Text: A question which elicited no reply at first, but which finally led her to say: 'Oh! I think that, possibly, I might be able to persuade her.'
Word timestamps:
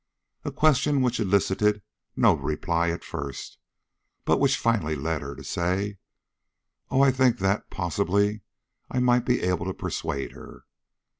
A 0.43 0.51
question 0.51 1.03
which 1.03 1.19
elicited 1.19 1.83
no 2.15 2.33
reply 2.33 2.89
at 2.89 3.03
first, 3.03 3.59
but 4.25 4.39
which 4.39 4.57
finally 4.57 4.95
led 4.95 5.21
her 5.21 5.35
to 5.35 5.43
say: 5.43 5.99
'Oh! 6.89 7.01
I 7.03 7.11
think 7.11 7.37
that, 7.37 7.69
possibly, 7.69 8.41
I 8.89 8.97
might 8.97 9.25
be 9.25 9.41
able 9.43 9.67
to 9.67 9.75
persuade 9.75 10.31
her.' 10.31 10.63